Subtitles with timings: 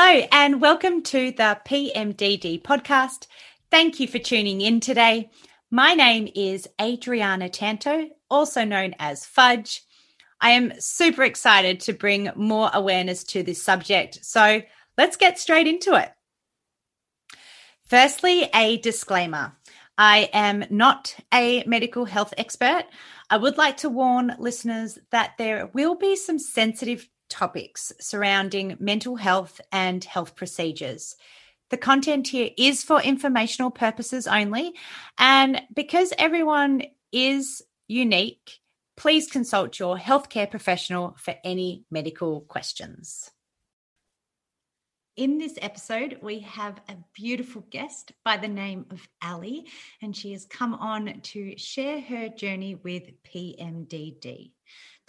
[0.00, 3.26] Hello, and welcome to the PMDD podcast.
[3.68, 5.28] Thank you for tuning in today.
[5.72, 9.82] My name is Adriana Tanto, also known as Fudge.
[10.40, 14.24] I am super excited to bring more awareness to this subject.
[14.24, 14.62] So
[14.96, 16.12] let's get straight into it.
[17.82, 19.56] Firstly, a disclaimer
[19.98, 22.84] I am not a medical health expert.
[23.30, 29.16] I would like to warn listeners that there will be some sensitive topics surrounding mental
[29.16, 31.16] health and health procedures.
[31.70, 34.74] The content here is for informational purposes only.
[35.18, 38.60] And because everyone is unique,
[38.96, 43.30] please consult your healthcare professional for any medical questions.
[45.16, 49.62] In this episode, we have a beautiful guest by the name of Ally,
[50.00, 54.52] and she has come on to share her journey with PMDD.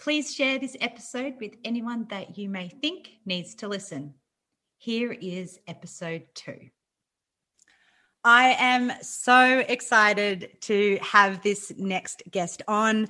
[0.00, 4.14] Please share this episode with anyone that you may think needs to listen.
[4.78, 6.70] Here is episode two.
[8.24, 13.08] I am so excited to have this next guest on.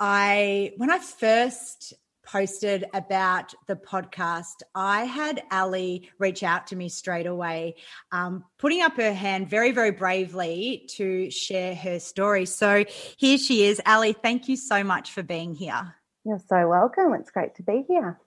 [0.00, 1.94] I when I first
[2.26, 7.76] posted about the podcast, I had Ally reach out to me straight away,
[8.10, 12.46] um, putting up her hand very, very bravely to share her story.
[12.46, 12.84] So
[13.16, 13.80] here she is.
[13.84, 15.94] Ally, thank you so much for being here.
[16.24, 17.14] You're so welcome.
[17.14, 18.20] It's great to be here.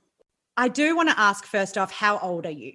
[0.58, 2.74] I do want to ask first off, how old are you?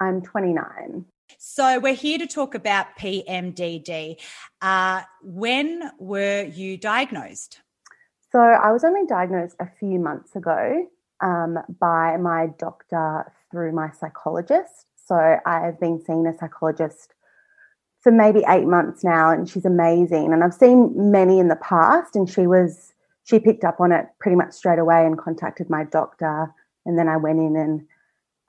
[0.00, 1.04] I'm 29.
[1.36, 4.16] So, we're here to talk about PMDD.
[4.62, 7.60] Uh, when were you diagnosed?
[8.32, 10.86] So, I was only diagnosed a few months ago
[11.20, 14.86] um, by my doctor through my psychologist.
[14.96, 17.12] So, I've been seeing a psychologist
[18.00, 20.32] for maybe eight months now, and she's amazing.
[20.32, 22.93] And I've seen many in the past, and she was
[23.24, 26.52] she picked up on it pretty much straight away and contacted my doctor.
[26.86, 27.86] And then I went in and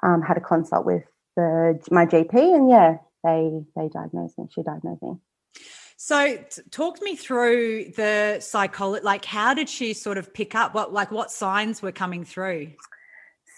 [0.03, 1.03] um, had a consult with
[1.35, 4.45] the my GP, and yeah, they they diagnosed me.
[4.53, 5.13] She diagnosed me.
[5.97, 9.03] So, t- talk me through the psychology.
[9.03, 12.73] Like, how did she sort of pick up what like what signs were coming through?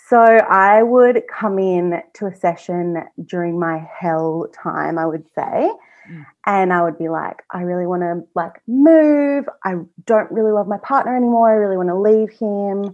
[0.10, 5.70] So I would come in to a session during my hell time, I would say,
[6.10, 6.26] Mm.
[6.46, 9.46] And I would be like, I really want to like move.
[9.64, 9.76] I
[10.06, 11.50] don't really love my partner anymore.
[11.50, 12.94] I really want to leave him.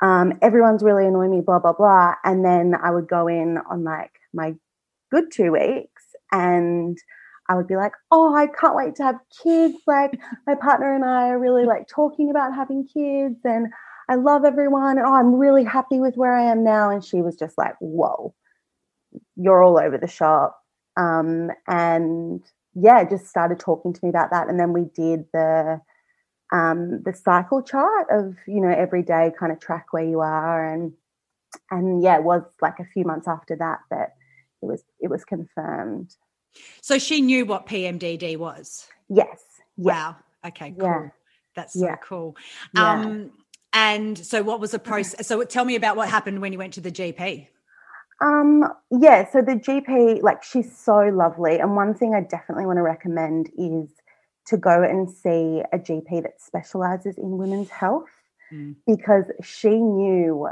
[0.00, 2.14] Um, everyone's really annoying me, blah, blah, blah.
[2.24, 4.54] And then I would go in on like my
[5.10, 6.02] good two weeks
[6.32, 6.98] and
[7.48, 9.76] I would be like, oh, I can't wait to have kids.
[9.86, 13.68] Like my partner and I are really like talking about having kids and
[14.08, 14.98] I love everyone.
[14.98, 16.90] And oh, I'm really happy with where I am now.
[16.90, 18.34] And she was just like, whoa,
[19.36, 20.60] you're all over the shop.
[20.96, 22.42] Um, and
[22.74, 24.48] yeah, just started talking to me about that.
[24.48, 25.80] And then we did the
[26.52, 30.72] um, the cycle chart of you know every day kind of track where you are
[30.72, 30.92] and
[31.70, 34.14] and yeah, it was like a few months after that that
[34.62, 36.14] it was it was confirmed.
[36.80, 38.86] So she knew what PMDD was.
[39.08, 39.42] Yes.
[39.76, 40.16] Wow.
[40.46, 40.74] Okay.
[40.78, 40.88] Cool.
[40.88, 41.08] Yeah.
[41.56, 41.96] That's so yeah.
[41.96, 42.36] cool.
[42.76, 43.28] Um, yeah.
[43.72, 45.26] and so what was the process?
[45.26, 47.48] So tell me about what happened when you went to the GP.
[48.20, 51.58] Um, yeah, so the GP, like, she's so lovely.
[51.58, 53.88] And one thing I definitely want to recommend is
[54.46, 58.10] to go and see a GP that specializes in women's health
[58.52, 58.74] mm.
[58.86, 60.48] because she knew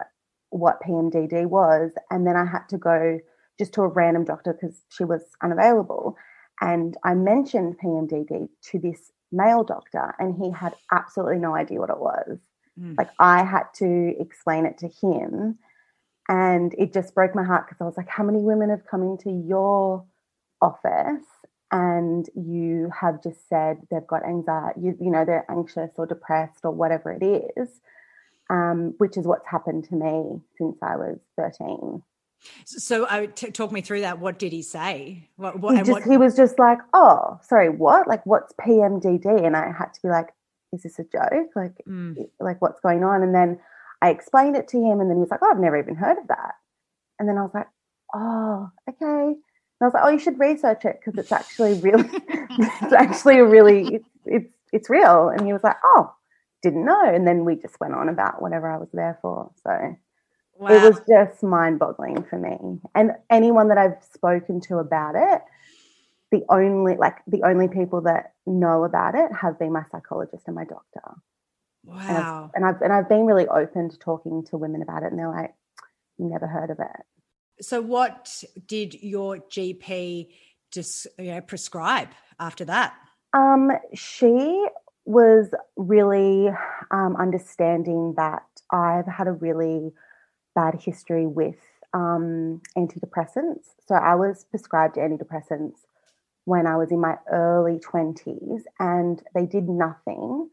[0.50, 1.92] what PMDD was.
[2.10, 3.20] And then I had to go
[3.58, 6.16] just to a random doctor because she was unavailable.
[6.60, 11.90] And I mentioned PMDD to this male doctor, and he had absolutely no idea what
[11.90, 12.38] it was.
[12.78, 12.96] Mm.
[12.98, 15.58] Like, I had to explain it to him
[16.28, 19.02] and it just broke my heart because I was like, how many women have come
[19.02, 20.04] into your
[20.60, 21.26] office
[21.70, 26.64] and you have just said they've got anxiety, you, you know, they're anxious or depressed
[26.64, 27.24] or whatever it
[27.56, 27.80] is,
[28.50, 32.02] um, which is what's happened to me since I was 13.
[32.64, 34.18] So, uh, t- talk me through that.
[34.18, 35.28] What did he say?
[35.36, 36.02] What, what, he, just, what...
[36.02, 38.08] he was just like, "Oh, sorry, what?
[38.08, 40.30] Like, what's PMDD?" And I had to be like,
[40.72, 41.50] "Is this a joke?
[41.54, 42.16] Like, mm.
[42.40, 43.60] like what's going on?" And then
[44.02, 46.18] I explained it to him, and then he was like, "Oh, I've never even heard
[46.18, 46.56] of that."
[47.18, 47.68] And then I was like,
[48.12, 49.36] "Oh, okay." And
[49.80, 53.94] I was like, "Oh, you should research it because it's actually really, it's actually really,
[53.94, 56.12] it's, it's it's real." And he was like, "Oh,
[56.62, 59.52] didn't know." And then we just went on about whatever I was there for.
[59.62, 59.96] So
[60.58, 60.70] wow.
[60.72, 62.80] it was just mind-boggling for me.
[62.96, 65.42] And anyone that I've spoken to about it,
[66.32, 70.56] the only like the only people that know about it have been my psychologist and
[70.56, 71.22] my doctor.
[71.84, 72.50] Wow.
[72.54, 75.10] And I've, and I've, and I've been really open to talking to women about it,
[75.10, 75.54] and they're like,
[76.18, 80.28] "Never heard of it." So, what did your GP
[80.72, 82.08] just you know, prescribe
[82.38, 82.94] after that?
[83.34, 84.66] Um, she
[85.04, 86.48] was really
[86.90, 89.92] um, understanding that I've had a really
[90.54, 91.56] bad history with
[91.94, 93.70] um, antidepressants.
[93.86, 95.74] So I was prescribed antidepressants
[96.44, 100.48] when I was in my early 20s and they did nothing.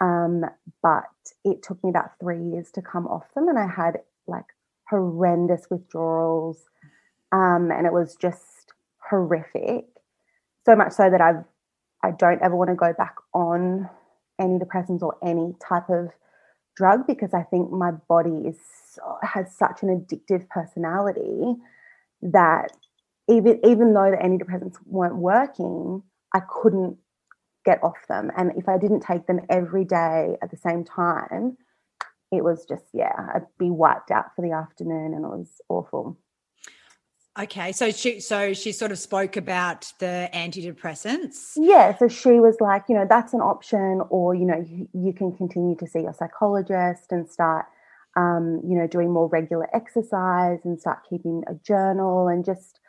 [0.00, 0.44] Um,
[0.82, 1.04] but
[1.44, 3.48] it took me about three years to come off them.
[3.48, 4.46] And I had like
[4.88, 6.58] horrendous withdrawals.
[7.32, 8.72] Um, and it was just
[9.10, 9.86] horrific.
[10.66, 11.44] So much so that I've
[12.04, 13.88] I don't ever want to go back on
[14.40, 16.08] antidepressants or any type of
[16.76, 18.56] drug because I think my body is
[18.90, 21.54] so, has such an addictive personality
[22.22, 22.72] that
[23.28, 26.02] even even though the antidepressants weren't working,
[26.34, 26.96] I couldn't
[27.64, 28.30] get off them.
[28.36, 31.56] And if I didn't take them every day at the same time,
[32.30, 36.16] it was just yeah, I'd be wiped out for the afternoon, and it was awful.
[37.38, 41.52] Okay, so she so she sort of spoke about the antidepressants.
[41.56, 45.12] Yeah, so she was like, you know, that's an option, or you know, you, you
[45.14, 47.66] can continue to see your psychologist and start,
[48.16, 52.80] um, you know, doing more regular exercise and start keeping a journal and just,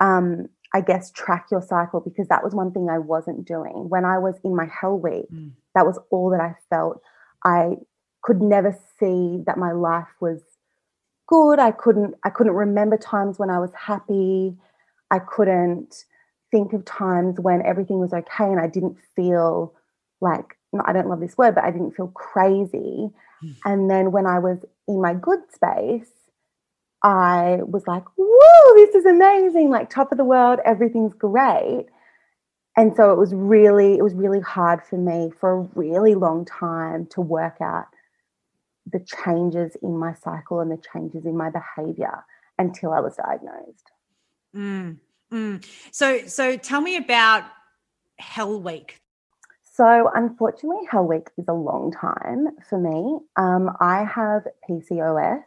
[0.00, 4.04] um, I guess, track your cycle because that was one thing I wasn't doing when
[4.04, 5.24] I was in my hell week.
[5.32, 5.52] Mm.
[5.74, 7.00] That was all that I felt.
[7.46, 7.76] I
[8.22, 10.42] could never see that my life was
[11.26, 11.58] good.
[11.58, 14.54] I couldn't I couldn't remember times when I was happy.
[15.10, 16.04] I couldn't
[16.50, 19.72] think of times when everything was okay and I didn't feel
[20.20, 23.08] like I don't love this word, but I didn't feel crazy.
[23.42, 23.56] Mm.
[23.64, 26.10] And then when I was in my good space,
[27.06, 31.86] I was like, whoa, this is amazing, like top of the world, everything's great.
[32.76, 36.44] And so it was really, it was really hard for me for a really long
[36.44, 37.86] time to work out
[38.90, 42.24] the changes in my cycle and the changes in my behavior
[42.58, 43.92] until I was diagnosed.
[44.54, 44.96] Mm,
[45.32, 45.64] mm.
[45.92, 47.44] So, so tell me about
[48.18, 49.00] Hell Week.
[49.62, 53.20] So, unfortunately, Hell Week is a long time for me.
[53.36, 55.42] Um, I have PCOS.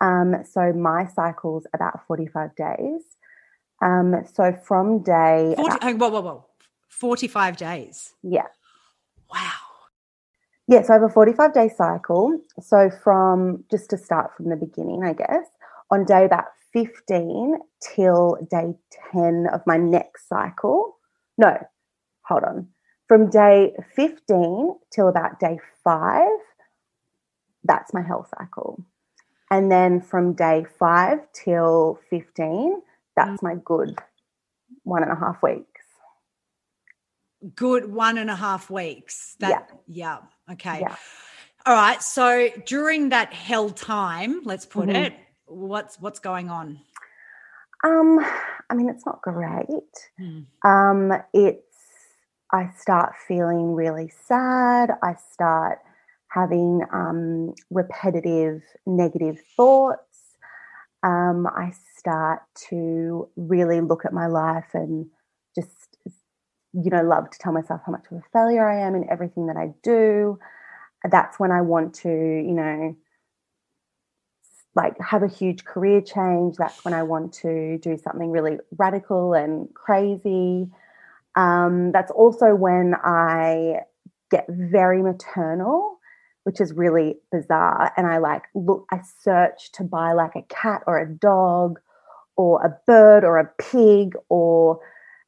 [0.00, 3.02] Um, so, my cycle's about 45 days.
[3.82, 5.54] Um, so, from day.
[5.56, 6.44] 40, about, whoa, whoa, whoa.
[6.88, 8.14] 45 days.
[8.22, 8.46] Yeah.
[9.32, 9.52] Wow.
[10.66, 12.40] Yeah, so I have a 45 day cycle.
[12.60, 15.46] So, from just to start from the beginning, I guess,
[15.90, 18.74] on day about 15 till day
[19.12, 20.98] 10 of my next cycle.
[21.36, 21.56] No,
[22.22, 22.68] hold on.
[23.06, 26.28] From day 15 till about day five,
[27.64, 28.84] that's my health cycle.
[29.50, 32.82] And then from day five till 15,
[33.16, 33.98] that's my good
[34.84, 35.82] one and a half weeks.
[37.54, 39.36] Good one and a half weeks.
[39.40, 40.18] That, yeah.
[40.46, 40.52] yeah.
[40.54, 40.80] Okay.
[40.80, 40.96] Yeah.
[41.66, 42.02] All right.
[42.02, 44.96] So during that hell time, let's put mm-hmm.
[44.96, 45.14] it,
[45.46, 46.80] what's what's going on?
[47.84, 48.24] Um,
[48.70, 49.68] I mean, it's not great.
[50.20, 50.46] Mm.
[50.64, 51.62] Um, it's
[52.52, 54.90] I start feeling really sad.
[55.02, 55.78] I start
[56.38, 60.36] having um, repetitive negative thoughts.
[61.02, 65.06] Um, I start to really look at my life and
[65.54, 65.88] just
[66.72, 69.46] you know, love to tell myself how much of a failure I am in everything
[69.46, 70.38] that I do.
[71.08, 72.96] That's when I want to, you know,
[74.74, 76.56] like have a huge career change.
[76.56, 80.68] That's when I want to do something really radical and crazy.
[81.36, 83.80] Um, that's also when I
[84.30, 85.97] get very maternal,
[86.48, 87.92] which is really bizarre.
[87.98, 91.78] And I like look, I search to buy like a cat or a dog
[92.38, 94.80] or a bird or a pig or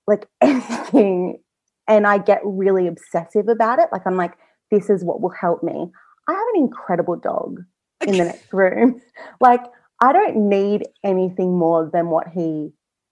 [0.07, 1.43] like anything
[1.87, 3.91] and I get really obsessive about it.
[3.93, 4.33] Like I'm like,
[4.71, 5.91] this is what will help me.
[6.27, 7.59] I have an incredible dog
[8.07, 9.03] in the next room.
[9.43, 9.65] Like
[10.01, 12.71] I don't need anything more than what he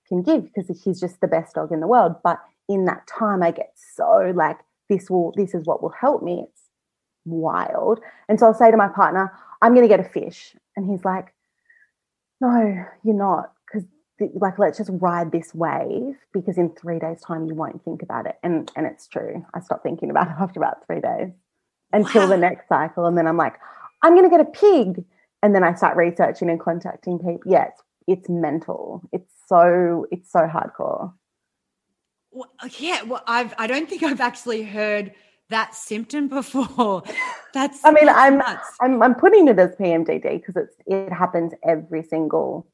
[0.08, 2.14] can give because he's just the best dog in the world.
[2.24, 2.38] But
[2.70, 4.56] in that time, I get so like,
[4.88, 6.46] this will, this is what will help me.
[7.28, 8.00] Wild.
[8.28, 9.32] And so I'll say to my partner,
[9.62, 10.54] I'm going to get a fish.
[10.76, 11.34] And he's like,
[12.40, 13.88] no, you're not Because,
[14.34, 18.26] like let's just ride this wave because in three days time you won't think about
[18.26, 18.36] it.
[18.42, 19.44] And and it's true.
[19.54, 21.32] I stopped thinking about it after about three days
[21.92, 22.28] until wow.
[22.28, 23.06] the next cycle.
[23.06, 23.54] And then i'm like
[24.02, 25.04] i'm going to get a pig.
[25.42, 27.40] And then i start researching and contacting people.
[27.46, 29.02] Yeah it's, it's mental.
[29.12, 31.12] It's so it's so hardcore.
[32.30, 35.14] Well, yeah well i've i don't think i've actually heard
[35.50, 37.02] that symptom before
[37.54, 38.42] that's i mean I'm,
[38.80, 42.66] I'm i'm putting it as pmdd because it's it happens every single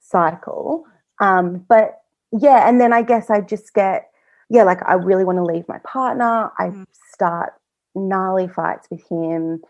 [0.00, 0.84] cycle.
[1.20, 2.00] Um, but
[2.32, 4.10] yeah, and then I guess I just get,
[4.48, 6.50] yeah, like I really want to leave my partner.
[6.58, 6.84] I mm.
[7.12, 7.54] start
[7.94, 9.62] gnarly fights with him.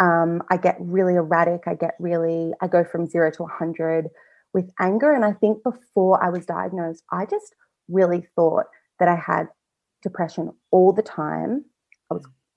[0.00, 1.62] Um, I get really erratic.
[1.66, 4.08] I get really, I go from zero to 100
[4.54, 5.12] with anger.
[5.12, 7.54] And I think before I was diagnosed, I just
[7.88, 8.66] really thought
[9.00, 9.48] that I had
[10.02, 11.64] depression all the time.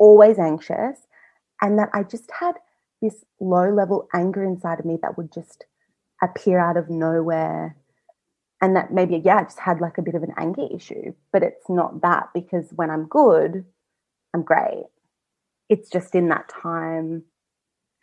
[0.01, 0.97] Always anxious,
[1.61, 2.55] and that I just had
[3.03, 5.65] this low level anger inside of me that would just
[6.23, 7.75] appear out of nowhere.
[8.63, 11.41] And that maybe yeah i just had like a bit of an anger issue but
[11.41, 13.65] it's not that because when i'm good
[14.35, 14.85] i'm great.
[15.67, 17.23] It's just in that time.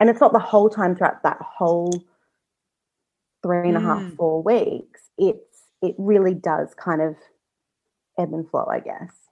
[0.01, 1.93] And it's not the whole time throughout that whole
[3.43, 4.17] three and a half, mm.
[4.17, 5.03] four weeks.
[5.19, 5.49] It's
[5.83, 7.15] it really does kind of
[8.19, 9.28] ebb and flow i guess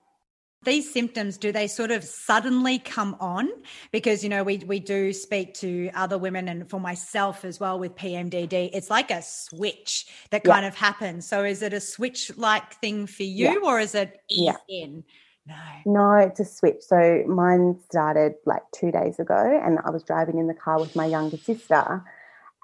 [0.66, 3.48] these symptoms do they sort of suddenly come on
[3.92, 7.78] because you know we we do speak to other women and for myself as well
[7.78, 10.68] with PMDD it's like a switch that kind yeah.
[10.68, 13.56] of happens so is it a switch like thing for you yeah.
[13.64, 14.56] or is it yeah.
[14.68, 15.04] in
[15.46, 15.54] no
[15.86, 20.38] no it's a switch so mine started like 2 days ago and I was driving
[20.38, 22.04] in the car with my younger sister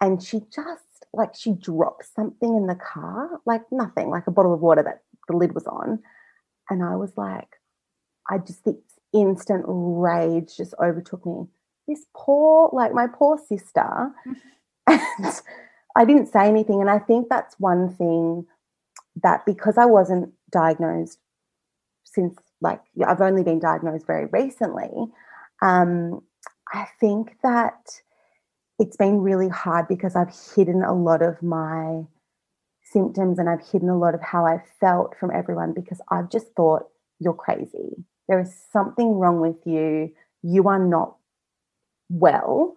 [0.01, 4.53] and she just like she dropped something in the car like nothing like a bottle
[4.53, 6.01] of water that the lid was on
[6.69, 7.59] and I was like
[8.31, 8.79] I just think
[9.13, 11.47] instant rage just overtook me.
[11.87, 14.11] This poor, like my poor sister.
[14.87, 15.41] and
[15.97, 16.81] I didn't say anything.
[16.81, 18.47] And I think that's one thing
[19.23, 21.19] that because I wasn't diagnosed
[22.05, 24.91] since like I've only been diagnosed very recently,
[25.61, 26.23] um,
[26.73, 28.01] I think that
[28.79, 32.03] it's been really hard because I've hidden a lot of my
[32.85, 36.47] symptoms and I've hidden a lot of how I felt from everyone because I've just
[36.55, 36.89] thought
[37.19, 40.11] you're crazy there is something wrong with you.
[40.43, 41.17] You are not
[42.09, 42.77] well.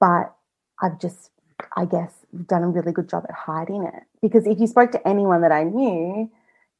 [0.00, 0.34] But
[0.82, 1.30] I've just,
[1.76, 4.02] I guess, done a really good job at hiding it.
[4.22, 6.30] Because if you spoke to anyone that I knew,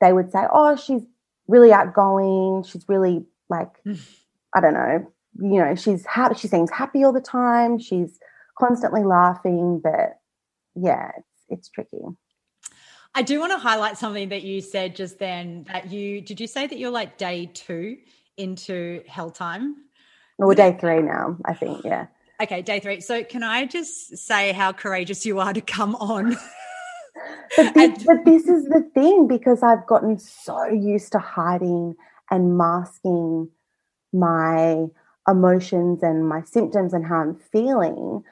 [0.01, 1.03] they would say, oh, she's
[1.49, 2.63] really outgoing.
[2.63, 3.97] She's really like, hmm.
[4.55, 5.07] I don't know,
[5.39, 6.37] you know, she's happy.
[6.37, 7.79] She seems happy all the time.
[7.79, 8.19] She's
[8.59, 9.83] constantly laughing.
[9.85, 10.19] But
[10.75, 12.01] yeah, it's, it's tricky.
[13.15, 16.47] I do want to highlight something that you said just then that you did you
[16.47, 17.99] say that you're like day two
[18.37, 19.77] into hell time?
[20.39, 22.07] Or day three now, I think, yeah.
[22.43, 23.01] Okay, day three.
[23.01, 26.31] So can I just say how courageous you are to come on?
[27.57, 31.97] but, this, but this is the thing because I've gotten so used to hiding
[32.31, 33.51] and masking
[34.13, 34.87] my
[35.29, 38.25] emotions and my symptoms and how I'm feeling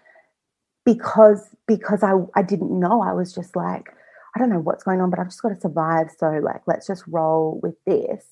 [0.87, 3.03] because because I, I didn't know.
[3.03, 3.91] I was just like,
[4.39, 6.11] I don't know what's going on, but I've just got to survive.
[6.17, 8.25] So like, let's just roll with this.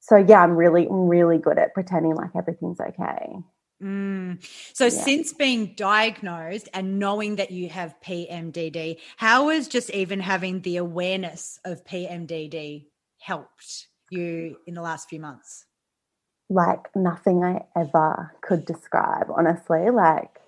[0.00, 3.36] So yeah, I'm really, really good at pretending like everything's okay.
[3.82, 4.44] Mm.
[4.74, 4.90] So yeah.
[4.90, 10.76] since being diagnosed and knowing that you have PMDD, how has just even having the
[10.76, 12.86] awareness of PMDD
[13.18, 15.64] helped you in the last few months?
[16.50, 19.88] Like nothing I ever could describe, honestly.
[19.88, 20.38] Like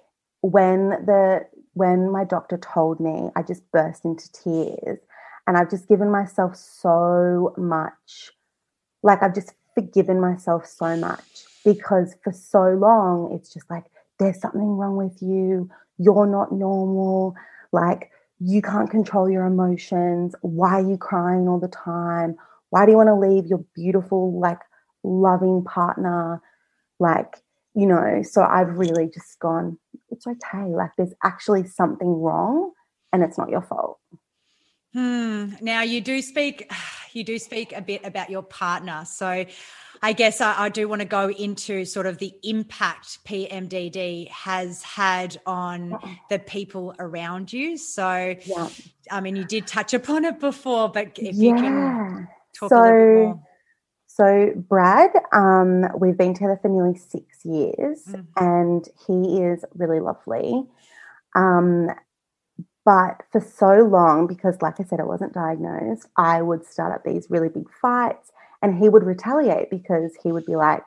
[0.43, 4.99] when the when my doctor told me, I just burst into tears.
[5.47, 8.31] And I've just given myself so much,
[9.03, 13.85] like, I've just forgiven myself so much because for so long, it's just like,
[14.19, 15.71] there's something wrong with you.
[15.99, 17.35] You're not normal.
[17.73, 20.35] Like, you can't control your emotions.
[20.43, 22.37] Why are you crying all the time?
[22.71, 24.61] Why do you want to leave your beautiful, like,
[25.03, 26.41] loving partner?
[26.99, 27.37] Like,
[27.75, 29.79] you know, so I've really just gone,
[30.11, 30.65] it's okay.
[30.65, 32.73] Like there's actually something wrong
[33.12, 33.99] and it's not your fault.
[34.93, 35.50] Hmm.
[35.61, 36.71] Now you do speak,
[37.12, 39.05] you do speak a bit about your partner.
[39.05, 39.47] So
[40.03, 44.83] I guess I, I, do want to go into sort of the impact PMDD has
[44.83, 45.99] had on
[46.31, 47.77] the people around you.
[47.77, 48.69] So, yeah.
[49.11, 51.50] I mean, you did touch upon it before, but if yeah.
[51.50, 53.43] you can talk so, a little bit more.
[54.12, 58.23] So, Brad, um, we've been together for nearly six years mm-hmm.
[58.45, 60.64] and he is really lovely.
[61.37, 61.90] Um,
[62.85, 67.05] but for so long, because like I said, I wasn't diagnosed, I would start up
[67.05, 70.83] these really big fights and he would retaliate because he would be like,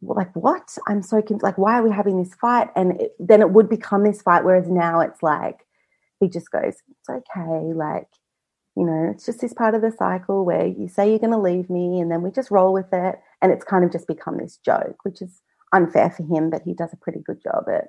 [0.00, 0.78] well, like what?
[0.86, 2.68] I'm so con- like, why are we having this fight?
[2.76, 4.44] And it, then it would become this fight.
[4.44, 5.66] Whereas now it's like,
[6.20, 7.72] he just goes, it's okay.
[7.74, 8.06] Like,
[8.76, 11.38] you know, it's just this part of the cycle where you say you're going to
[11.38, 13.16] leave me and then we just roll with it.
[13.42, 16.72] And it's kind of just become this joke, which is unfair for him, but he
[16.72, 17.88] does a pretty good job at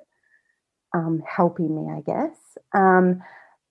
[0.94, 2.36] um, helping me, I guess.
[2.74, 3.22] Um,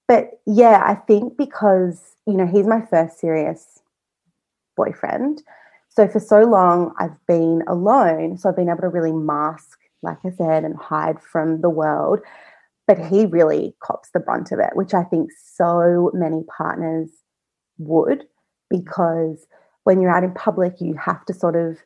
[0.08, 3.80] but yeah, I think because, you know, he's my first serious
[4.76, 5.44] boyfriend.
[5.90, 8.38] So for so long, I've been alone.
[8.38, 12.20] So I've been able to really mask, like I said, and hide from the world
[12.88, 17.10] but he really cops the brunt of it, which I think so many partners
[17.78, 18.26] would,
[18.70, 19.48] because
[19.84, 21.78] when you're out in public, you have to sort of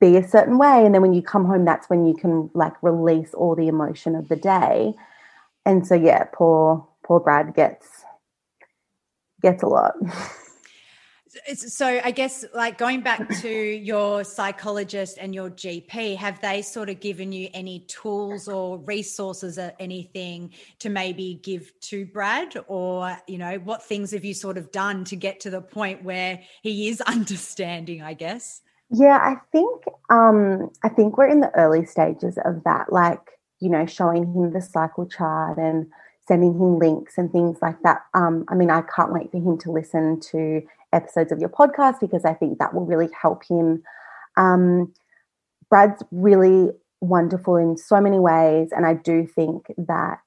[0.00, 0.84] be a certain way.
[0.84, 4.14] And then when you come home, that's when you can like release all the emotion
[4.14, 4.94] of the day.
[5.64, 8.04] And so yeah, poor poor Brad gets
[9.42, 9.94] gets a lot.
[11.54, 16.90] So I guess like going back to your psychologist and your GP, have they sort
[16.90, 23.16] of given you any tools or resources or anything to maybe give to Brad or
[23.26, 26.40] you know what things have you sort of done to get to the point where
[26.62, 28.60] he is understanding, I guess?
[28.90, 33.70] Yeah, I think um I think we're in the early stages of that like, you
[33.70, 35.86] know, showing him the cycle chart and
[36.28, 38.02] sending him links and things like that.
[38.14, 40.62] Um, I mean, I can't wait for him to listen to
[40.92, 43.82] episodes of your podcast because I think that will really help him.
[44.36, 44.92] Um,
[45.70, 46.70] Brad's really
[47.00, 50.20] wonderful in so many ways, and I do think that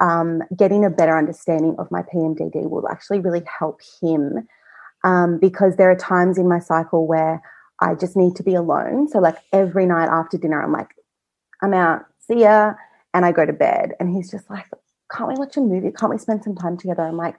[0.00, 4.46] um, getting a better understanding of my PMDD will actually really help him
[5.04, 7.42] um, because there are times in my cycle where
[7.80, 9.08] I just need to be alone.
[9.08, 10.90] So, like every night after dinner, I'm like,
[11.62, 12.74] I'm out, see ya,
[13.12, 14.66] and I go to bed, and he's just like,
[15.12, 15.92] can't we watch a movie?
[15.92, 17.02] Can't we spend some time together?
[17.02, 17.36] I'm like,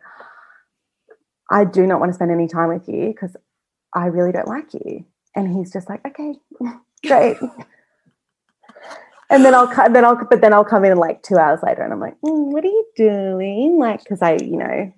[1.52, 3.36] I do not want to spend any time with you because
[3.94, 5.06] I really don't like you.
[5.36, 6.36] And he's just like, okay,
[7.06, 7.38] great.
[9.30, 11.84] and then I'll cut, then I'll, but then I'll come in like two hours later
[11.84, 13.78] and I'm like, mm, what are you doing?
[13.80, 14.94] Like, because I, you know,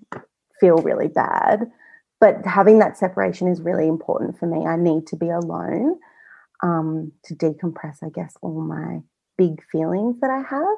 [0.59, 1.71] feel really bad.
[2.19, 4.65] But having that separation is really important for me.
[4.65, 5.99] I need to be alone
[6.63, 9.01] um, to decompress, I guess, all my
[9.37, 10.77] big feelings that I have.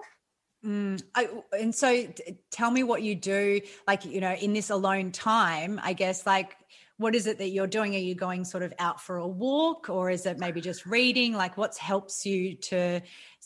[0.66, 4.70] Mm, I, and so t- tell me what you do, like, you know, in this
[4.70, 6.58] alone time, I guess, like,
[6.98, 7.96] what is it that you're doing?
[7.96, 11.34] Are you going sort of out for a walk or is it maybe just reading?
[11.34, 13.02] Like, what helps you to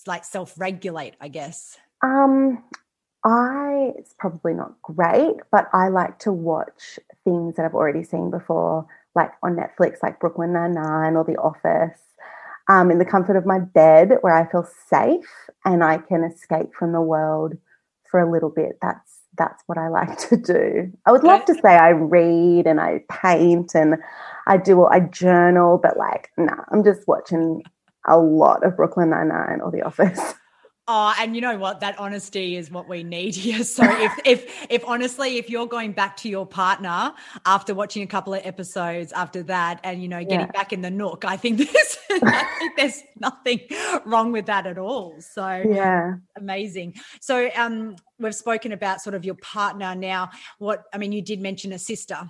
[0.07, 1.77] like self regulate, I guess?
[2.03, 2.63] Um,
[3.23, 8.31] I, it's probably not great, but I like to watch things that I've already seen
[8.31, 11.99] before, like on Netflix, like Brooklyn Nine-Nine or The Office
[12.69, 15.25] um, in the comfort of my bed where I feel safe
[15.65, 17.53] and I can escape from the world
[18.09, 18.77] for a little bit.
[18.81, 20.91] That's that's what I like to do.
[21.05, 23.95] I would love to say I read and I paint and
[24.47, 27.63] I do I journal, but like, nah, I'm just watching
[28.07, 30.35] a lot of Brooklyn Nine Nine or The Office.
[30.85, 31.79] Oh, and you know what?
[31.79, 33.63] That honesty is what we need here.
[33.73, 37.13] So if if if honestly, if you're going back to your partner
[37.45, 40.51] after watching a couple of episodes after that, and you know getting yeah.
[40.51, 43.61] back in the nook, I think there's I think there's nothing
[44.05, 45.15] wrong with that at all.
[45.21, 46.95] So yeah, amazing.
[47.21, 50.31] So um, we've spoken about sort of your partner now.
[50.59, 52.29] What I mean, you did mention a sister.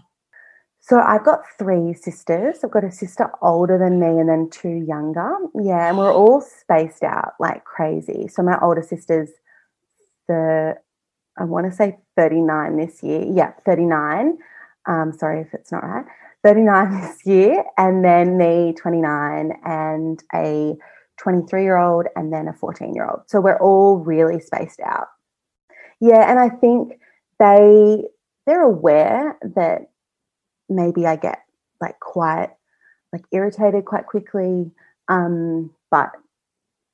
[0.85, 2.59] So I've got three sisters.
[2.61, 5.33] I've got a sister older than me and then two younger.
[5.55, 8.27] Yeah, and we're all spaced out like crazy.
[8.27, 9.29] So my older sister's
[10.27, 10.75] the
[11.39, 13.23] I want to say 39 this year.
[13.25, 14.37] Yeah, 39.
[14.85, 16.05] Um, sorry if it's not right.
[16.43, 20.75] 39 this year, and then me 29 and a
[21.15, 23.21] 23 year old, and then a 14 year old.
[23.27, 25.07] So we're all really spaced out.
[26.01, 26.99] Yeah, and I think
[27.39, 28.03] they
[28.45, 29.92] they're aware that
[30.75, 31.39] maybe I get
[31.81, 32.49] like quite
[33.11, 34.71] like irritated quite quickly.
[35.07, 36.11] Um, but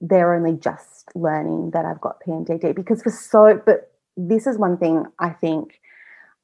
[0.02, 4.78] they're only just learning that I've got PMDD because for so but this is one
[4.78, 5.80] thing I think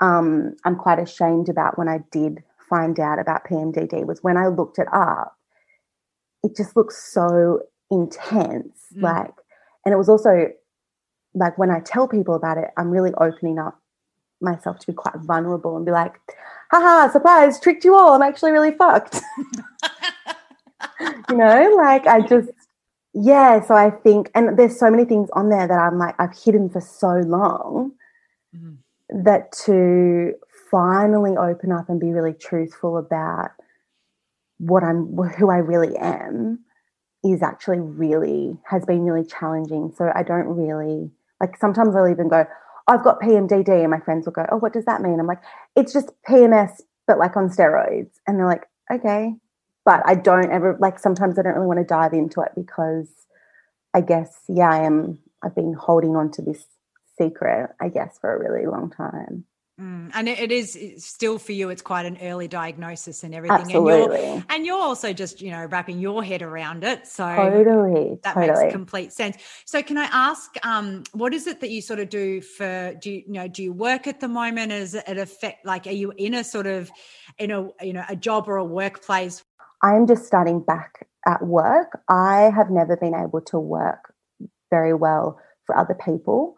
[0.01, 4.47] um, I'm quite ashamed about when I did find out about PMDD was when I
[4.47, 5.37] looked it up,
[6.43, 8.87] it just looks so intense.
[8.95, 9.03] Mm.
[9.03, 9.33] Like,
[9.85, 10.49] and it was also
[11.33, 13.79] like when I tell people about it, I'm really opening up
[14.41, 16.15] myself to be quite vulnerable and be like,
[16.71, 18.13] haha, surprise, tricked you all.
[18.13, 19.21] I'm actually really fucked.
[21.29, 22.49] you know, like I just,
[23.13, 23.61] yeah.
[23.65, 26.69] So I think, and there's so many things on there that I'm like, I've hidden
[26.69, 27.91] for so long
[28.55, 29.23] mm-hmm.
[29.23, 30.33] that to
[30.71, 33.51] finally open up and be really truthful about
[34.57, 36.59] what I'm, who I really am
[37.23, 39.91] is actually really, has been really challenging.
[39.95, 42.45] So I don't really, like sometimes I'll even go,
[42.87, 45.19] I've got PMDD, and my friends will go, Oh, what does that mean?
[45.19, 45.41] I'm like,
[45.75, 48.11] It's just PMS, but like on steroids.
[48.27, 49.33] And they're like, Okay.
[49.85, 53.07] But I don't ever, like, sometimes I don't really want to dive into it because
[53.93, 56.65] I guess, yeah, I am, I've been holding on to this
[57.19, 59.45] secret, I guess, for a really long time.
[59.79, 63.59] Mm, and it is still for you, it's quite an early diagnosis and everything.
[63.59, 64.23] Absolutely.
[64.23, 67.05] And you're, and you're also just, you know, wrapping your head around it.
[67.05, 68.63] So totally, that totally.
[68.63, 69.35] makes complete sense.
[69.65, 73.11] So can I ask, um, what is it that you sort of do for, do
[73.11, 74.71] you, you know, do you work at the moment?
[74.71, 76.89] Is it affect, like, are you in a sort of,
[77.37, 79.43] in a, you know, a job or a workplace?
[79.83, 81.99] I'm just starting back at work.
[82.07, 84.13] I have never been able to work
[84.69, 86.55] very well for other people.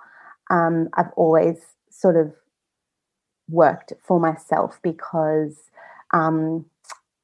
[0.51, 1.57] Um, I've always
[1.89, 2.31] sort of
[3.49, 5.55] worked for myself because
[6.13, 6.65] um,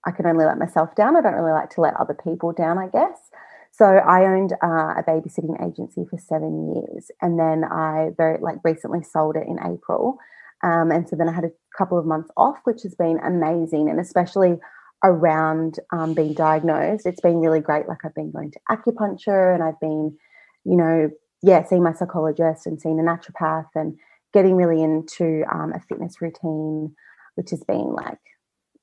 [0.05, 1.15] I can only let myself down.
[1.15, 3.29] I don't really like to let other people down, I guess.
[3.71, 8.57] So I owned uh, a babysitting agency for seven years, and then I very like
[8.63, 10.17] recently sold it in April.
[10.63, 13.89] Um, and so then I had a couple of months off, which has been amazing.
[13.89, 14.59] And especially
[15.03, 17.87] around um, being diagnosed, it's been really great.
[17.87, 20.15] Like I've been going to acupuncture and I've been,
[20.63, 21.09] you know,
[21.41, 23.97] yeah, seeing my psychologist and seeing a naturopath and
[24.33, 26.95] getting really into um, a fitness routine,
[27.35, 28.19] which has been like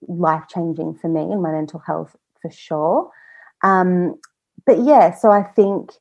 [0.08, 3.10] life changing for me and my mental health for sure.
[3.62, 4.18] Um,
[4.66, 5.92] but yeah, so I think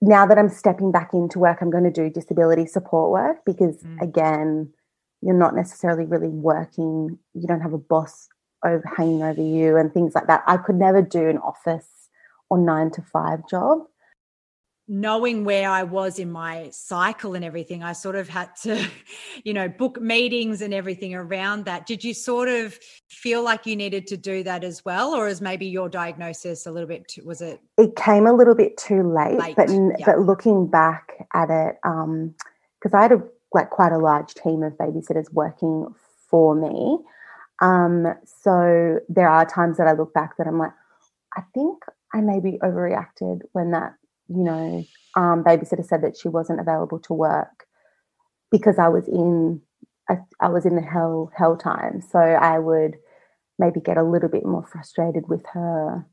[0.00, 3.82] now that I'm stepping back into work, I'm going to do disability support work because,
[3.82, 4.00] mm.
[4.00, 4.72] again,
[5.20, 8.28] you're not necessarily really working, you don't have a boss
[8.64, 10.42] over hanging over you and things like that.
[10.46, 11.88] I could never do an office
[12.50, 13.78] or nine to five job
[14.88, 18.84] knowing where I was in my cycle and everything, I sort of had to,
[19.44, 21.86] you know, book meetings and everything around that.
[21.86, 25.40] Did you sort of feel like you needed to do that as well, or is
[25.40, 27.08] maybe your diagnosis a little bit?
[27.08, 27.60] Too, was it?
[27.78, 30.04] It came a little bit too late, late but yeah.
[30.04, 32.34] but looking back at it, um,
[32.80, 33.22] because I had a
[33.54, 35.94] like quite a large team of babysitters working
[36.28, 36.98] for me.
[37.60, 38.06] Um,
[38.42, 40.72] so there are times that I look back that I'm like,
[41.36, 43.94] I think I maybe overreacted when that
[44.36, 44.84] you know,
[45.16, 47.66] um, babysitter said that she wasn't available to work
[48.50, 49.60] because I was in
[50.08, 52.02] I, I was in the hell hell time.
[52.10, 52.96] So I would
[53.58, 56.06] maybe get a little bit more frustrated with her.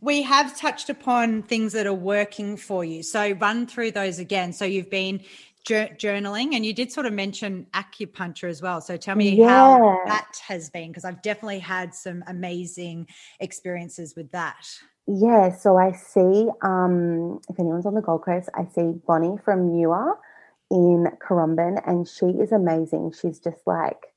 [0.00, 3.02] We have touched upon things that are working for you.
[3.02, 4.52] So run through those again.
[4.52, 5.20] So you've been
[5.66, 8.80] journaling and you did sort of mention acupuncture as well.
[8.80, 9.48] So tell me yeah.
[9.48, 13.08] how that has been because I've definitely had some amazing
[13.40, 14.66] experiences with that.
[15.10, 19.72] Yeah, so I see, um, if anyone's on the Gold Coast, I see Bonnie from
[19.72, 20.18] Newer
[20.70, 23.14] in Currumbin, and she is amazing.
[23.18, 24.12] She's just like,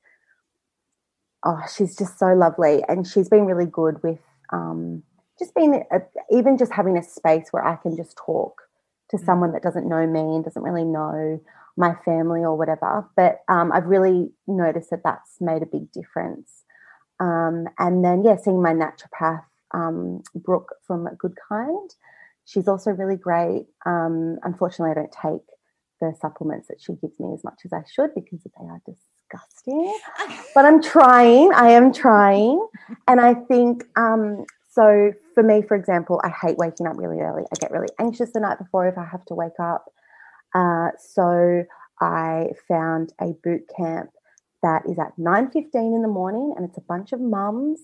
[1.46, 2.84] oh, she's just so lovely.
[2.88, 4.18] And she's been really good with
[4.52, 5.02] um,
[5.38, 6.00] just being, a,
[6.30, 8.60] even just having a space where I can just talk
[9.08, 9.24] to mm-hmm.
[9.24, 11.40] someone that doesn't know me and doesn't really know
[11.74, 13.08] my family or whatever.
[13.16, 16.64] But um, I've really noticed that that's made a big difference.
[17.18, 21.90] Um, and then, yeah, seeing my naturopath um, Brooke from Good Kind.
[22.44, 23.66] She's also really great.
[23.86, 25.46] Um, unfortunately, I don't take
[26.00, 29.98] the supplements that she gives me as much as I should because they are disgusting.
[30.54, 31.52] but I'm trying.
[31.54, 32.66] I am trying.
[33.06, 37.44] And I think um, so for me, for example, I hate waking up really early.
[37.44, 39.84] I get really anxious the night before if I have to wake up.
[40.54, 41.64] Uh, so
[42.00, 44.10] I found a boot camp
[44.62, 47.80] that is at 9.15 in the morning and it's a bunch of mums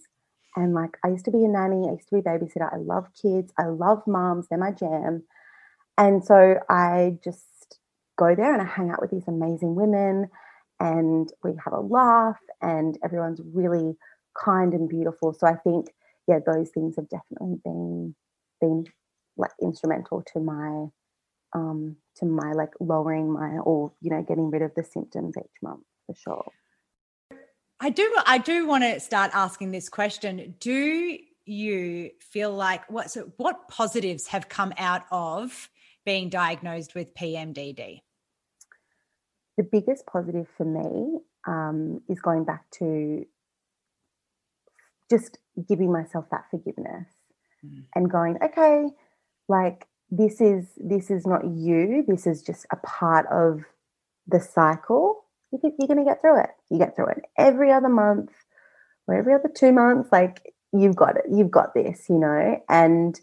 [0.56, 2.72] and like, I used to be a nanny, I used to be a babysitter.
[2.72, 5.24] I love kids, I love moms, they're my jam.
[5.96, 7.78] And so I just
[8.16, 10.28] go there and I hang out with these amazing women
[10.80, 13.96] and we have a laugh and everyone's really
[14.40, 15.32] kind and beautiful.
[15.32, 15.88] So I think,
[16.26, 18.14] yeah, those things have definitely been
[18.60, 18.84] been
[19.36, 20.86] like instrumental to my
[21.54, 25.62] um to my like lowering my or you know getting rid of the symptoms each
[25.62, 26.52] month for sure.
[27.80, 30.54] I do I do want to start asking this question.
[30.58, 35.70] Do you feel like what so what positives have come out of
[36.04, 38.00] being diagnosed with PMDD?
[39.56, 43.24] The biggest positive for me um, is going back to
[45.08, 45.38] just
[45.68, 47.06] giving myself that forgiveness
[47.64, 47.84] mm.
[47.94, 48.86] and going, okay,
[49.48, 52.04] like this is this is not you.
[52.06, 53.62] This is just a part of
[54.26, 56.50] the cycle you are going to get through it.
[56.70, 58.30] You get through it every other month
[59.06, 60.10] or every other two months.
[60.12, 61.24] Like you've got it.
[61.30, 62.62] You've got this, you know.
[62.68, 63.18] And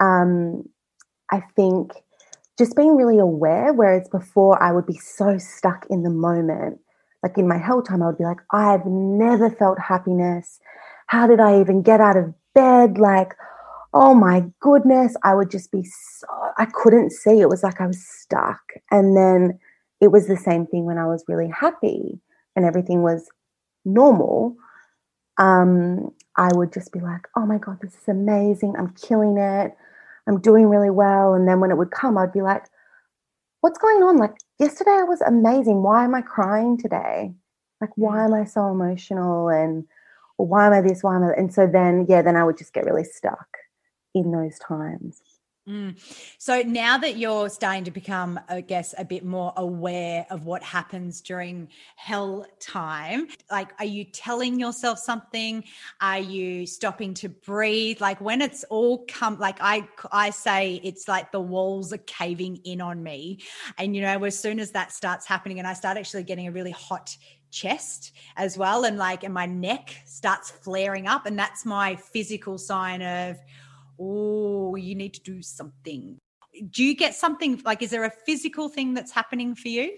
[0.00, 0.68] um,
[1.30, 1.92] I think
[2.58, 6.78] just being really aware, whereas before I would be so stuck in the moment.
[7.22, 10.60] Like in my hell time, I would be like, I've never felt happiness.
[11.06, 12.98] How did I even get out of bed?
[12.98, 13.34] Like,
[13.94, 16.26] oh my goodness, I would just be so,
[16.58, 17.40] I couldn't see.
[17.40, 18.60] It was like I was stuck.
[18.90, 19.58] And then
[20.02, 22.20] it was the same thing when I was really happy
[22.56, 23.30] and everything was
[23.86, 24.56] normal.
[25.38, 28.74] Um, I would just be like, oh my God, this is amazing.
[28.78, 29.72] I'm killing it.
[30.28, 31.34] I'm doing really well.
[31.34, 32.64] And then when it would come, I'd be like,
[33.60, 34.18] what's going on?
[34.18, 35.82] Like, yesterday I was amazing.
[35.84, 37.32] Why am I crying today?
[37.80, 39.48] Like, why am I so emotional?
[39.50, 39.84] And
[40.36, 41.02] why am I this?
[41.02, 41.32] Why am I?
[41.38, 43.48] And so then, yeah, then I would just get really stuck
[44.14, 45.22] in those times.
[45.68, 45.96] Mm.
[46.38, 50.60] So now that you're starting to become, I guess, a bit more aware of what
[50.60, 55.62] happens during hell time, like, are you telling yourself something?
[56.00, 58.00] Are you stopping to breathe?
[58.00, 62.56] Like when it's all come, like I, I say, it's like the walls are caving
[62.64, 63.38] in on me,
[63.78, 66.52] and you know, as soon as that starts happening, and I start actually getting a
[66.52, 67.16] really hot
[67.52, 72.58] chest as well, and like, and my neck starts flaring up, and that's my physical
[72.58, 73.38] sign of
[74.00, 76.18] oh, you need to do something.
[76.70, 79.90] Do you get something like, is there a physical thing that's happening for you?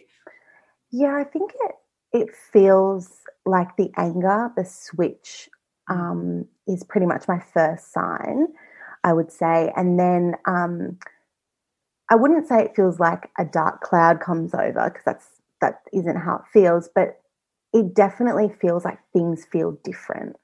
[0.90, 1.74] Yeah, I think it
[2.12, 3.10] it feels
[3.44, 5.50] like the anger, the switch
[5.90, 8.46] um, is pretty much my first sign,
[9.02, 9.72] I would say.
[9.76, 10.98] And then um,
[12.10, 15.28] I wouldn't say it feels like a dark cloud comes over because that's
[15.60, 17.20] that isn't how it feels, but
[17.72, 20.36] it definitely feels like things feel different.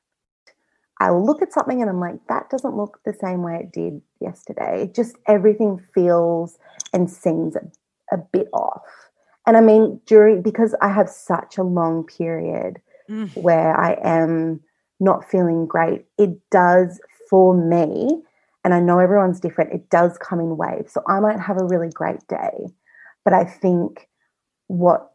[1.00, 4.02] I look at something and I'm like, that doesn't look the same way it did
[4.20, 4.90] yesterday.
[4.94, 6.58] Just everything feels
[6.92, 7.62] and seems a,
[8.12, 8.82] a bit off.
[9.46, 13.34] And I mean, during because I have such a long period mm.
[13.34, 14.60] where I am
[15.00, 18.22] not feeling great, it does for me,
[18.64, 20.92] and I know everyone's different, it does come in waves.
[20.92, 22.66] So I might have a really great day,
[23.24, 24.08] but I think
[24.66, 25.10] what,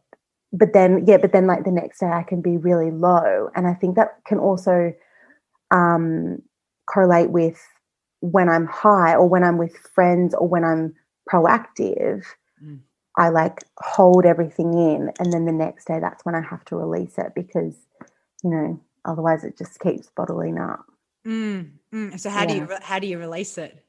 [0.52, 3.50] but then, yeah, but then like the next day I can be really low.
[3.54, 4.92] And I think that can also
[5.70, 6.42] um,
[6.86, 7.60] correlate with
[8.20, 10.94] when I'm high or when I'm with friends or when I'm
[11.30, 12.24] proactive.
[12.62, 12.80] Mm.
[13.18, 16.76] I like hold everything in, and then the next day that's when I have to
[16.76, 17.74] release it because,
[18.44, 20.84] you know, Otherwise, it just keeps bottling up.
[21.26, 22.20] Mm, mm.
[22.20, 22.46] So how yeah.
[22.46, 23.84] do you how do you release it?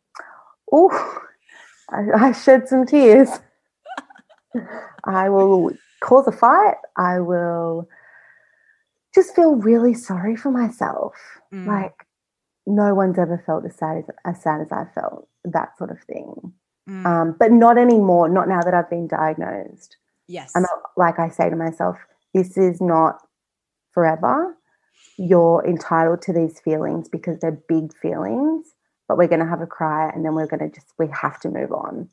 [0.71, 1.21] Oh,
[1.89, 3.29] I, I shed some tears.
[5.05, 6.75] I will cause a fight.
[6.97, 7.89] I will
[9.17, 11.15] just feel really sorry for myself.
[11.53, 11.67] Mm.
[11.67, 12.05] Like
[12.65, 15.27] no one's ever felt as sad as, as sad as I felt.
[15.43, 16.53] That sort of thing.
[16.89, 17.05] Mm.
[17.05, 18.29] Um, but not anymore.
[18.29, 19.97] Not now that I've been diagnosed.
[20.27, 20.51] Yes.
[20.55, 21.97] I'm not, like I say to myself,
[22.33, 23.19] this is not
[23.93, 24.57] forever
[25.17, 28.75] you're entitled to these feelings because they're big feelings,
[29.07, 31.39] but we're going to have a cry and then we're going to just, we have
[31.41, 32.09] to move on.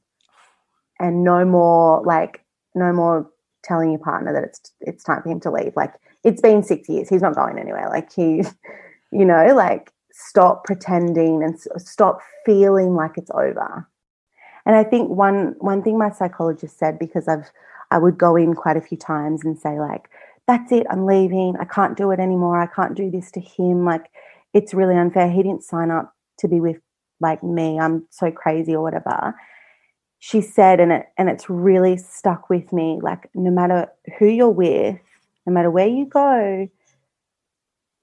[0.99, 3.31] And no more, like, no more
[3.63, 5.73] telling your partner that it's it's time for him to leave.
[5.77, 7.09] Like, it's been six years.
[7.09, 7.89] He's not going anywhere.
[7.89, 8.43] Like, he,
[9.13, 13.89] you know, like, stop pretending and stop feeling like it's over.
[14.67, 17.51] And I think one one thing my psychologist said because I've
[17.91, 20.09] I would go in quite a few times and say like
[20.47, 21.57] that's it, I'm leaving.
[21.59, 22.61] I can't do it anymore.
[22.61, 23.85] I can't do this to him.
[23.85, 24.11] Like,
[24.53, 25.31] it's really unfair.
[25.31, 26.77] He didn't sign up to be with
[27.21, 27.79] like me.
[27.79, 29.35] I'm so crazy or whatever.
[30.19, 32.99] She said, and it and it's really stuck with me.
[33.03, 34.99] Like, no matter who you're with,
[35.47, 36.69] no matter where you go,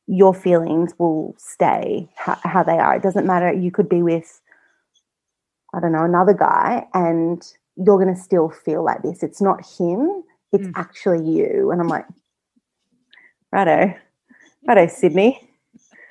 [0.07, 2.95] your feelings will stay how, how they are.
[2.95, 3.51] It doesn't matter.
[3.53, 4.41] You could be with,
[5.73, 7.41] I don't know, another guy, and
[7.77, 9.23] you're going to still feel like this.
[9.23, 10.23] It's not him.
[10.51, 10.73] It's mm.
[10.75, 11.71] actually you.
[11.71, 12.05] And I'm like,
[13.51, 13.93] righto,
[14.67, 15.49] righto, Sydney.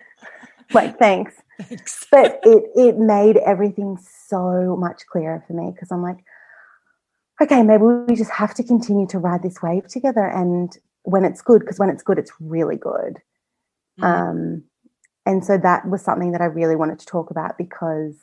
[0.73, 1.35] like, thanks.
[1.61, 2.07] Thanks.
[2.11, 6.25] but it it made everything so much clearer for me because I'm like,
[7.43, 10.25] okay, maybe we just have to continue to ride this wave together.
[10.25, 13.19] And when it's good, because when it's good, it's really good.
[14.01, 14.05] Mm.
[14.05, 14.65] Um,
[15.27, 18.17] and so that was something that I really wanted to talk about because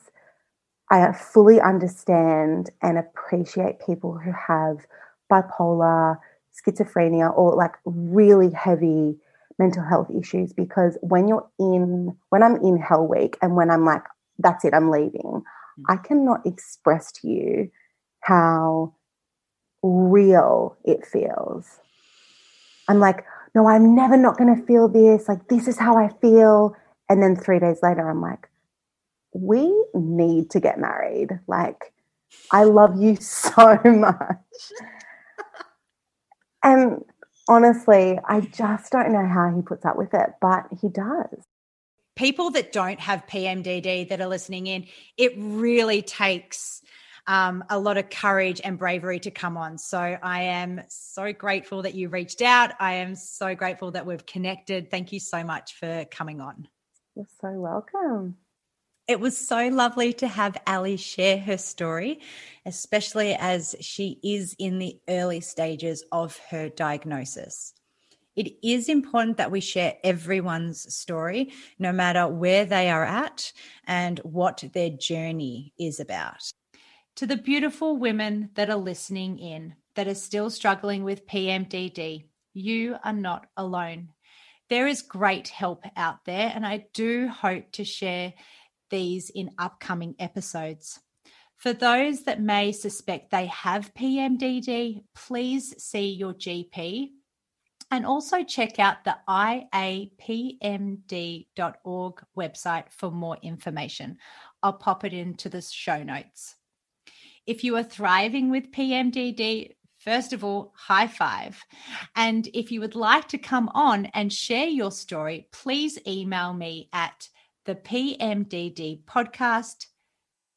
[0.90, 4.86] I fully understand and appreciate people who have
[5.30, 6.18] bipolar,
[6.58, 9.16] schizophrenia or like really heavy
[9.58, 13.84] mental health issues because when you're in when I'm in hell week and when I'm
[13.84, 14.04] like
[14.38, 15.42] that's it I'm leaving
[15.88, 16.04] I mm.
[16.04, 17.70] cannot express to you
[18.20, 18.94] how
[19.82, 21.80] real it feels
[22.88, 23.24] I'm like
[23.54, 25.28] no I'm never not going to feel this.
[25.28, 26.76] Like this is how I feel.
[27.08, 28.48] And then 3 days later I'm like
[29.32, 31.38] we need to get married.
[31.46, 31.92] Like
[32.50, 34.36] I love you so much.
[36.62, 37.04] And
[37.48, 41.44] honestly, I just don't know how he puts up with it, but he does.
[42.16, 46.82] People that don't have PMDD that are listening in, it really takes
[47.28, 49.78] um, a lot of courage and bravery to come on.
[49.78, 52.72] So I am so grateful that you reached out.
[52.80, 54.90] I am so grateful that we've connected.
[54.90, 56.66] Thank you so much for coming on.
[57.14, 58.36] You're so welcome.
[59.06, 62.20] It was so lovely to have Ally share her story,
[62.66, 67.74] especially as she is in the early stages of her diagnosis.
[68.36, 73.52] It is important that we share everyone's story, no matter where they are at
[73.86, 76.52] and what their journey is about.
[77.18, 82.22] To the beautiful women that are listening in that are still struggling with PMDD,
[82.54, 84.10] you are not alone.
[84.70, 88.34] There is great help out there, and I do hope to share
[88.90, 91.00] these in upcoming episodes.
[91.56, 97.08] For those that may suspect they have PMDD, please see your GP
[97.90, 100.14] and also check out the iapmd.org
[102.38, 104.18] website for more information.
[104.62, 106.54] I'll pop it into the show notes.
[107.48, 111.58] If you are thriving with PMDD, first of all, high five.
[112.14, 116.90] And if you would like to come on and share your story, please email me
[116.92, 117.26] at
[117.64, 119.86] the PMDD podcast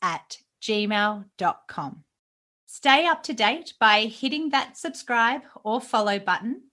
[0.02, 2.04] at gmail.com.
[2.66, 6.64] Stay up to date by hitting that subscribe or follow button.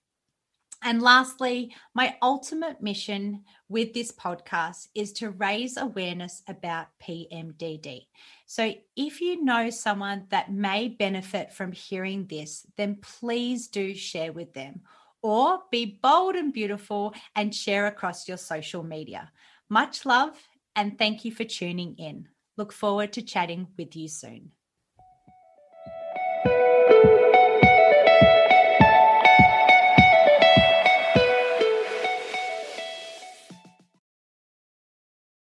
[0.83, 8.07] And lastly, my ultimate mission with this podcast is to raise awareness about PMDD.
[8.51, 14.33] So if you know someone that may benefit from hearing this, then please do share
[14.33, 14.81] with them
[15.21, 19.31] or be bold and beautiful and share across your social media.
[19.69, 20.35] Much love
[20.75, 22.27] and thank you for tuning in.
[22.57, 24.53] Look forward to chatting with you soon.